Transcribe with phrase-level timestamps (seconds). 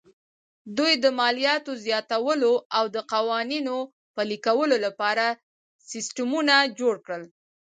[0.77, 3.77] دوی د مالیاتو زیاتولو او د قوانینو
[4.15, 5.25] پلي کولو لپاره
[5.91, 7.23] سیستمونه جوړ کړل